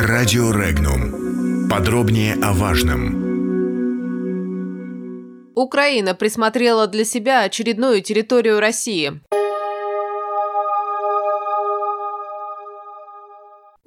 Радио 0.00 0.52
Регнум. 0.52 1.68
Подробнее 1.68 2.34
о 2.40 2.52
важном. 2.52 3.26
Украина 5.56 6.14
присмотрела 6.14 6.86
для 6.86 7.04
себя 7.04 7.42
очередную 7.42 8.00
территорию 8.00 8.60
России. 8.60 9.20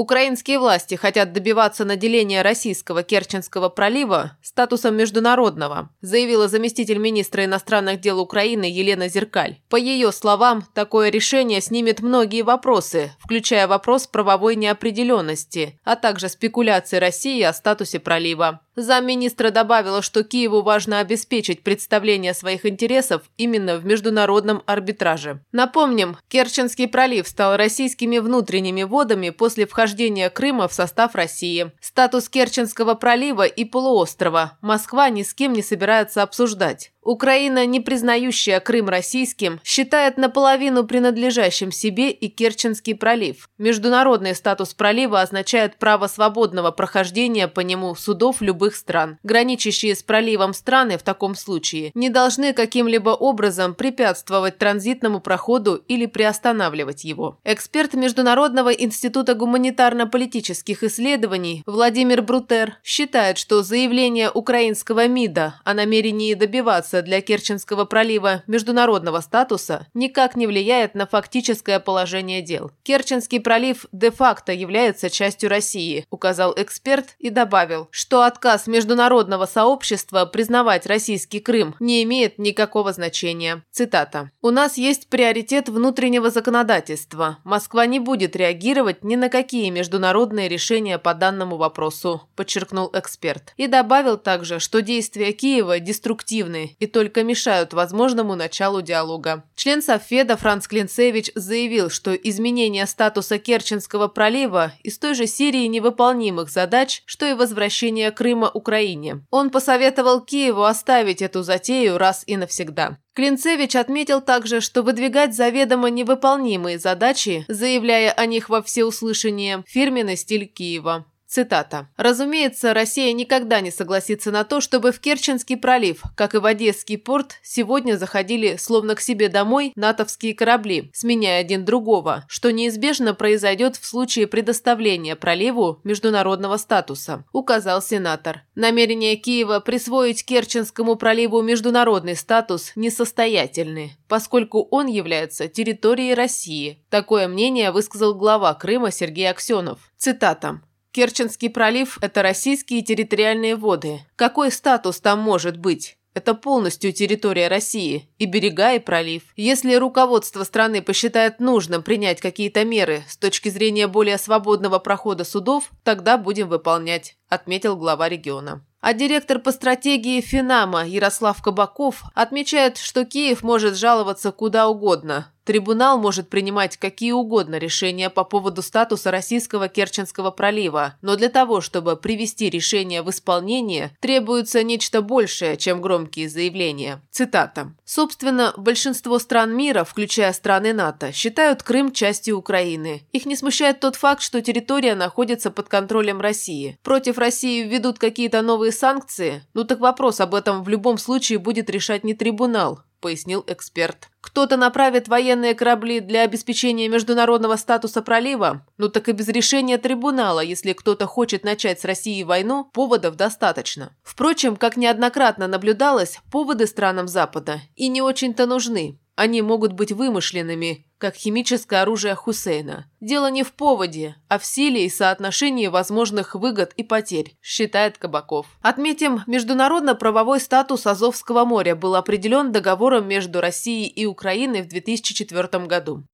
Украинские 0.00 0.60
власти 0.60 0.94
хотят 0.94 1.32
добиваться 1.32 1.84
наделения 1.84 2.42
российского 2.42 3.02
Керченского 3.02 3.68
пролива 3.68 4.38
статусом 4.44 4.94
международного, 4.94 5.90
заявила 6.02 6.46
заместитель 6.46 6.98
министра 6.98 7.44
иностранных 7.44 8.00
дел 8.00 8.20
Украины 8.20 8.62
Елена 8.62 9.08
Зеркаль. 9.08 9.56
По 9.68 9.74
ее 9.74 10.12
словам, 10.12 10.64
такое 10.72 11.08
решение 11.08 11.60
снимет 11.60 11.98
многие 11.98 12.42
вопросы, 12.42 13.10
включая 13.18 13.66
вопрос 13.66 14.06
правовой 14.06 14.54
неопределенности, 14.54 15.80
а 15.82 15.96
также 15.96 16.28
спекуляции 16.28 16.98
России 16.98 17.42
о 17.42 17.52
статусе 17.52 17.98
пролива. 17.98 18.60
Замминистра 18.76 19.50
добавила, 19.50 20.02
что 20.02 20.22
Киеву 20.22 20.62
важно 20.62 21.00
обеспечить 21.00 21.64
представление 21.64 22.32
своих 22.32 22.64
интересов 22.64 23.22
именно 23.36 23.76
в 23.76 23.84
международном 23.84 24.62
арбитраже. 24.66 25.40
Напомним, 25.50 26.16
Керченский 26.28 26.86
пролив 26.86 27.26
стал 27.26 27.56
российскими 27.56 28.18
внутренними 28.18 28.84
водами 28.84 29.30
после 29.30 29.66
вхождения 29.66 29.87
Крыма 30.30 30.68
в 30.68 30.72
состав 30.72 31.14
России. 31.14 31.72
Статус 31.80 32.28
Керченского 32.28 32.94
пролива 32.94 33.46
и 33.46 33.64
полуострова 33.64 34.58
Москва 34.60 35.08
ни 35.10 35.22
с 35.22 35.34
кем 35.34 35.52
не 35.52 35.62
собирается 35.62 36.22
обсуждать. 36.22 36.92
Украина, 37.08 37.64
не 37.64 37.80
признающая 37.80 38.60
Крым 38.60 38.90
российским, 38.90 39.60
считает 39.64 40.18
наполовину 40.18 40.84
принадлежащим 40.84 41.72
себе 41.72 42.10
и 42.10 42.28
Керченский 42.28 42.94
пролив. 42.94 43.48
Международный 43.56 44.34
статус 44.34 44.74
пролива 44.74 45.22
означает 45.22 45.78
право 45.78 46.06
свободного 46.06 46.70
прохождения 46.70 47.48
по 47.48 47.60
нему 47.60 47.94
судов 47.94 48.42
любых 48.42 48.76
стран. 48.76 49.16
Граничащие 49.22 49.94
с 49.94 50.02
проливом 50.02 50.52
страны 50.52 50.98
в 50.98 51.02
таком 51.02 51.34
случае 51.34 51.92
не 51.94 52.10
должны 52.10 52.52
каким-либо 52.52 53.08
образом 53.08 53.74
препятствовать 53.74 54.58
транзитному 54.58 55.20
проходу 55.20 55.76
или 55.88 56.04
приостанавливать 56.04 57.04
его. 57.04 57.38
Эксперт 57.42 57.94
Международного 57.94 58.68
института 58.68 59.32
гуманитарно-политических 59.32 60.82
исследований 60.82 61.62
Владимир 61.64 62.20
Брутер 62.20 62.76
считает, 62.84 63.38
что 63.38 63.62
заявление 63.62 64.30
украинского 64.30 65.08
МИДа 65.08 65.54
о 65.64 65.72
намерении 65.72 66.34
добиваться 66.34 66.97
добиться 66.98 67.02
для 67.02 67.20
Керченского 67.20 67.84
пролива 67.84 68.42
международного 68.46 69.20
статуса 69.20 69.86
никак 69.94 70.36
не 70.36 70.46
влияет 70.46 70.94
на 70.94 71.06
фактическое 71.06 71.80
положение 71.80 72.42
дел. 72.42 72.70
Керченский 72.82 73.40
пролив 73.40 73.86
де-факто 73.92 74.52
является 74.52 75.10
частью 75.10 75.50
России, 75.50 76.04
указал 76.10 76.54
эксперт 76.56 77.16
и 77.18 77.30
добавил, 77.30 77.88
что 77.90 78.22
отказ 78.22 78.66
международного 78.66 79.46
сообщества 79.46 80.26
признавать 80.26 80.86
российский 80.86 81.40
Крым 81.40 81.74
не 81.80 82.02
имеет 82.02 82.38
никакого 82.38 82.92
значения. 82.92 83.62
Цитата. 83.70 84.30
«У 84.42 84.50
нас 84.50 84.78
есть 84.78 85.08
приоритет 85.08 85.68
внутреннего 85.68 86.30
законодательства. 86.30 87.38
Москва 87.44 87.86
не 87.86 88.00
будет 88.00 88.36
реагировать 88.36 89.04
ни 89.04 89.16
на 89.16 89.28
какие 89.28 89.70
международные 89.70 90.48
решения 90.48 90.98
по 90.98 91.14
данному 91.14 91.56
вопросу», 91.56 92.22
подчеркнул 92.36 92.90
эксперт. 92.92 93.52
И 93.56 93.66
добавил 93.66 94.18
также, 94.18 94.58
что 94.58 94.82
действия 94.82 95.32
Киева 95.32 95.80
деструктивны 95.80 96.76
и 96.80 96.87
только 96.88 97.22
мешают 97.22 97.72
возможному 97.72 98.34
началу 98.34 98.82
диалога. 98.82 99.44
Член 99.54 99.82
Совфеда 99.82 100.36
Франц 100.36 100.66
Клинцевич 100.66 101.30
заявил, 101.34 101.90
что 101.90 102.14
изменение 102.14 102.86
статуса 102.86 103.38
Керченского 103.38 104.08
пролива 104.08 104.72
из 104.82 104.98
той 104.98 105.14
же 105.14 105.26
Сирии 105.26 105.66
невыполнимых 105.66 106.50
задач, 106.50 107.02
что 107.06 107.26
и 107.26 107.34
возвращение 107.34 108.10
Крыма 108.10 108.50
Украине. 108.52 109.24
Он 109.30 109.50
посоветовал 109.50 110.20
Киеву 110.20 110.64
оставить 110.64 111.22
эту 111.22 111.42
затею 111.42 111.98
раз 111.98 112.24
и 112.26 112.36
навсегда. 112.36 112.98
Клинцевич 113.14 113.74
отметил 113.74 114.20
также, 114.20 114.60
что 114.60 114.82
выдвигать 114.82 115.34
заведомо 115.34 115.90
невыполнимые 115.90 116.78
задачи, 116.78 117.44
заявляя 117.48 118.12
о 118.12 118.26
них 118.26 118.48
во 118.48 118.62
всеуслышание, 118.62 119.64
фирменный 119.66 120.16
стиль 120.16 120.46
Киева. 120.46 121.04
Цитата. 121.28 121.88
«Разумеется, 121.98 122.72
Россия 122.72 123.12
никогда 123.12 123.60
не 123.60 123.70
согласится 123.70 124.30
на 124.30 124.44
то, 124.44 124.62
чтобы 124.62 124.92
в 124.92 124.98
Керченский 124.98 125.58
пролив, 125.58 126.02
как 126.16 126.34
и 126.34 126.38
в 126.38 126.46
Одесский 126.46 126.96
порт, 126.96 127.34
сегодня 127.42 127.98
заходили 127.98 128.56
словно 128.56 128.94
к 128.94 129.00
себе 129.02 129.28
домой 129.28 129.72
натовские 129.76 130.34
корабли, 130.34 130.90
сменяя 130.94 131.40
один 131.40 131.66
другого, 131.66 132.24
что 132.28 132.50
неизбежно 132.50 133.12
произойдет 133.12 133.76
в 133.76 133.84
случае 133.84 134.26
предоставления 134.26 135.16
проливу 135.16 135.80
международного 135.84 136.56
статуса», 136.56 137.24
указал 137.32 137.82
сенатор. 137.82 138.44
Намерение 138.54 139.16
Киева 139.16 139.60
присвоить 139.60 140.24
Керченскому 140.24 140.96
проливу 140.96 141.42
международный 141.42 142.16
статус 142.16 142.72
несостоятельны, 142.74 143.92
поскольку 144.08 144.66
он 144.70 144.86
является 144.86 145.46
территорией 145.46 146.14
России. 146.14 146.82
Такое 146.88 147.28
мнение 147.28 147.70
высказал 147.70 148.14
глава 148.14 148.54
Крыма 148.54 148.90
Сергей 148.90 149.28
Аксенов. 149.28 149.78
Цитата. 149.98 150.62
Керченский 150.98 151.48
пролив– 151.48 151.96
это 152.00 152.22
российские 152.22 152.82
территориальные 152.82 153.54
воды. 153.54 154.00
Какой 154.16 154.50
статус 154.50 154.98
там 154.98 155.20
может 155.20 155.56
быть? 155.56 155.96
Это 156.12 156.34
полностью 156.34 156.92
территория 156.92 157.46
России, 157.46 158.08
и 158.18 158.26
берега, 158.26 158.72
и 158.72 158.80
пролив. 158.80 159.22
Если 159.36 159.76
руководство 159.76 160.42
страны 160.42 160.82
посчитает 160.82 161.38
нужным 161.38 161.84
принять 161.84 162.20
какие-то 162.20 162.64
меры 162.64 163.04
с 163.08 163.16
точки 163.16 163.48
зрения 163.48 163.86
более 163.86 164.18
свободного 164.18 164.80
прохода 164.80 165.22
судов, 165.22 165.70
тогда 165.84 166.18
будем 166.18 166.48
выполнять, 166.48 167.14
отметил 167.28 167.76
глава 167.76 168.08
региона. 168.08 168.66
А 168.80 168.92
директор 168.92 169.38
по 169.38 169.52
стратегии 169.52 170.20
Финама 170.20 170.84
Ярослав 170.84 171.40
Кабаков 171.40 172.02
отмечает, 172.14 172.76
что 172.76 173.04
Киев 173.04 173.44
может 173.44 173.76
жаловаться 173.76 174.32
куда 174.32 174.66
угодно, 174.66 175.32
Трибунал 175.48 175.98
может 175.98 176.28
принимать 176.28 176.76
какие 176.76 177.12
угодно 177.12 177.56
решения 177.56 178.10
по 178.10 178.22
поводу 178.22 178.60
статуса 178.60 179.10
российского 179.10 179.68
Керченского 179.68 180.30
пролива, 180.30 180.96
но 181.00 181.16
для 181.16 181.30
того, 181.30 181.62
чтобы 181.62 181.96
привести 181.96 182.50
решение 182.50 183.00
в 183.00 183.08
исполнение, 183.08 183.96
требуется 184.00 184.62
нечто 184.62 185.00
большее, 185.00 185.56
чем 185.56 185.80
громкие 185.80 186.28
заявления. 186.28 187.00
Цитата. 187.10 187.72
Собственно, 187.86 188.52
большинство 188.58 189.18
стран 189.18 189.56
мира, 189.56 189.84
включая 189.84 190.34
страны 190.34 190.74
НАТО, 190.74 191.12
считают 191.12 191.62
Крым 191.62 191.92
частью 191.92 192.36
Украины. 192.36 193.06
Их 193.12 193.24
не 193.24 193.34
смущает 193.34 193.80
тот 193.80 193.96
факт, 193.96 194.20
что 194.20 194.42
территория 194.42 194.94
находится 194.94 195.50
под 195.50 195.70
контролем 195.70 196.20
России. 196.20 196.78
Против 196.82 197.16
России 197.16 197.62
введут 197.62 197.98
какие-то 197.98 198.42
новые 198.42 198.70
санкции? 198.70 199.42
Ну 199.54 199.64
так 199.64 199.80
вопрос 199.80 200.20
об 200.20 200.34
этом 200.34 200.62
в 200.62 200.68
любом 200.68 200.98
случае 200.98 201.38
будет 201.38 201.70
решать 201.70 202.04
не 202.04 202.12
трибунал,– 202.12 202.80
пояснил 203.00 203.44
эксперт. 203.46 204.08
«Кто-то 204.20 204.56
направит 204.56 205.08
военные 205.08 205.54
корабли 205.54 206.00
для 206.00 206.22
обеспечения 206.22 206.88
международного 206.88 207.56
статуса 207.56 208.02
пролива? 208.02 208.66
Ну 208.76 208.88
так 208.88 209.08
и 209.08 209.12
без 209.12 209.28
решения 209.28 209.78
трибунала, 209.78 210.40
если 210.40 210.72
кто-то 210.72 211.06
хочет 211.06 211.44
начать 211.44 211.80
с 211.80 211.84
Россией 211.84 212.24
войну, 212.24 212.64
поводов 212.64 213.16
достаточно. 213.16 213.96
Впрочем, 214.02 214.56
как 214.56 214.76
неоднократно 214.76 215.46
наблюдалось, 215.48 216.18
поводы 216.30 216.66
странам 216.66 217.08
Запада 217.08 217.60
и 217.74 217.88
не 217.88 218.02
очень-то 218.02 218.46
нужны. 218.46 218.98
Они 219.18 219.42
могут 219.42 219.72
быть 219.72 219.90
вымышленными, 219.90 220.86
как 220.96 221.16
химическое 221.16 221.82
оружие 221.82 222.14
Хусейна. 222.14 222.88
Дело 223.00 223.28
не 223.32 223.42
в 223.42 223.52
поводе, 223.52 224.14
а 224.28 224.38
в 224.38 224.44
силе 224.44 224.86
и 224.86 224.88
соотношении 224.88 225.66
возможных 225.66 226.36
выгод 226.36 226.72
и 226.76 226.84
потерь, 226.84 227.36
считает 227.42 227.98
Кабаков. 227.98 228.46
Отметим, 228.62 229.24
международно-правовой 229.26 230.38
статус 230.38 230.86
Азовского 230.86 231.44
моря 231.44 231.74
был 231.74 231.96
определен 231.96 232.52
договором 232.52 233.08
между 233.08 233.40
Россией 233.40 233.88
и 233.88 234.06
Украиной 234.06 234.62
в 234.62 234.68
2004 234.68 235.66
году. 235.66 236.04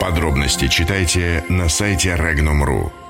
Подробности 0.00 0.68
читайте 0.68 1.44
на 1.48 1.68
сайте 1.68 2.10
Regnum.ru. 2.10 3.07